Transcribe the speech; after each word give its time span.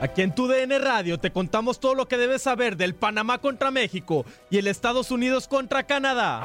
Aquí 0.00 0.22
en 0.22 0.32
tu 0.32 0.46
DN 0.46 0.78
Radio 0.78 1.18
te 1.18 1.32
contamos 1.32 1.80
todo 1.80 1.96
lo 1.96 2.06
que 2.06 2.16
debes 2.16 2.42
saber 2.42 2.76
del 2.76 2.94
Panamá 2.94 3.38
contra 3.38 3.72
México 3.72 4.24
y 4.48 4.58
el 4.58 4.68
Estados 4.68 5.10
Unidos 5.10 5.48
contra 5.48 5.82
Canadá. 5.82 6.44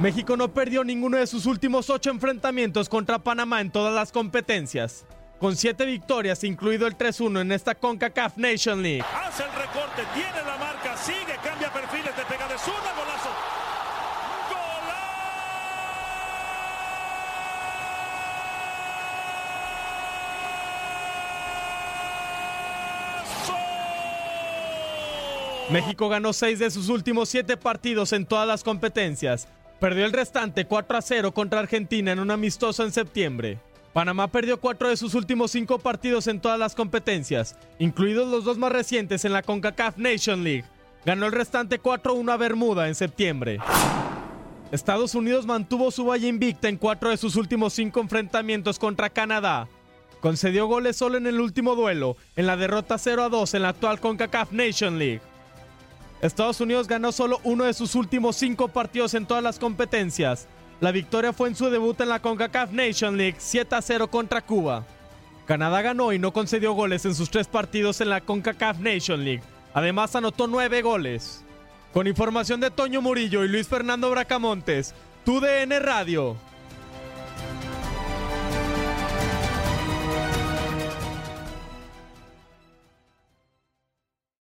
México 0.00 0.34
no 0.38 0.54
perdió 0.54 0.82
ninguno 0.82 1.18
de 1.18 1.26
sus 1.26 1.44
últimos 1.44 1.90
ocho 1.90 2.08
enfrentamientos 2.08 2.88
contra 2.88 3.18
Panamá 3.18 3.60
en 3.60 3.70
todas 3.70 3.94
las 3.94 4.12
competencias. 4.12 5.04
Con 5.38 5.56
siete 5.56 5.84
victorias, 5.84 6.42
incluido 6.44 6.86
el 6.86 6.96
3-1 6.96 7.42
en 7.42 7.52
esta 7.52 7.74
CONCACAF 7.74 8.38
Nation 8.38 8.82
League. 8.82 9.04
Hace 9.14 9.42
el 9.42 9.52
recorte, 9.52 10.02
tiene 10.14 10.42
la 10.46 10.56
marca, 10.56 10.85
México 25.70 26.08
ganó 26.08 26.32
seis 26.32 26.60
de 26.60 26.70
sus 26.70 26.88
últimos 26.88 27.28
siete 27.28 27.56
partidos 27.56 28.12
en 28.12 28.24
todas 28.24 28.46
las 28.46 28.62
competencias. 28.62 29.48
Perdió 29.80 30.06
el 30.06 30.12
restante 30.12 30.64
4 30.64 30.96
a 30.96 31.02
0 31.02 31.32
contra 31.32 31.58
Argentina 31.58 32.12
en 32.12 32.20
un 32.20 32.30
amistoso 32.30 32.84
en 32.84 32.92
septiembre. 32.92 33.58
Panamá 33.92 34.28
perdió 34.28 34.60
cuatro 34.60 34.88
de 34.88 34.96
sus 34.96 35.14
últimos 35.14 35.50
cinco 35.50 35.78
partidos 35.78 36.28
en 36.28 36.40
todas 36.40 36.58
las 36.58 36.74
competencias, 36.74 37.56
incluidos 37.78 38.30
los 38.30 38.44
dos 38.44 38.58
más 38.58 38.70
recientes 38.70 39.24
en 39.24 39.32
la 39.32 39.42
CONCACAF 39.42 39.96
Nation 39.96 40.44
League. 40.44 40.64
Ganó 41.04 41.26
el 41.26 41.32
restante 41.32 41.80
4-1 41.82 42.30
a 42.30 42.36
Bermuda 42.36 42.88
en 42.88 42.94
septiembre. 42.94 43.58
Estados 44.70 45.14
Unidos 45.14 45.46
mantuvo 45.46 45.90
su 45.90 46.04
valla 46.04 46.28
invicta 46.28 46.68
en 46.68 46.76
cuatro 46.76 47.10
de 47.10 47.16
sus 47.16 47.36
últimos 47.36 47.72
cinco 47.72 48.00
enfrentamientos 48.00 48.78
contra 48.78 49.10
Canadá. 49.10 49.66
Concedió 50.20 50.66
goles 50.66 50.96
solo 50.96 51.18
en 51.18 51.26
el 51.26 51.40
último 51.40 51.74
duelo, 51.74 52.16
en 52.36 52.46
la 52.46 52.56
derrota 52.56 52.98
0 52.98 53.24
a 53.24 53.28
2 53.28 53.54
en 53.54 53.62
la 53.62 53.70
actual 53.70 53.98
CONCACAF 53.98 54.52
Nation 54.52 54.98
League. 54.98 55.20
Estados 56.22 56.60
Unidos 56.60 56.88
ganó 56.88 57.12
solo 57.12 57.40
uno 57.44 57.64
de 57.64 57.74
sus 57.74 57.94
últimos 57.94 58.36
cinco 58.36 58.68
partidos 58.68 59.14
en 59.14 59.26
todas 59.26 59.42
las 59.42 59.58
competencias. 59.58 60.48
La 60.80 60.92
victoria 60.92 61.32
fue 61.32 61.48
en 61.48 61.56
su 61.56 61.70
debut 61.70 62.00
en 62.00 62.08
la 62.08 62.20
CONCACAF 62.20 62.72
Nation 62.72 63.16
League 63.16 63.36
7 63.38 63.74
a 63.74 63.82
0 63.82 64.10
contra 64.10 64.42
Cuba. 64.42 64.84
Canadá 65.46 65.80
ganó 65.82 66.12
y 66.12 66.18
no 66.18 66.32
concedió 66.32 66.72
goles 66.72 67.04
en 67.04 67.14
sus 67.14 67.30
tres 67.30 67.46
partidos 67.46 68.00
en 68.00 68.08
la 68.08 68.20
CONCACAF 68.20 68.78
Nation 68.78 69.24
League. 69.24 69.42
Además 69.74 70.16
anotó 70.16 70.46
nueve 70.46 70.82
goles. 70.82 71.44
Con 71.92 72.06
información 72.06 72.60
de 72.60 72.70
Toño 72.70 73.00
Murillo 73.00 73.44
y 73.44 73.48
Luis 73.48 73.68
Fernando 73.68 74.10
Bracamontes, 74.10 74.94
TUDN 75.24 75.80
Radio. 75.80 76.36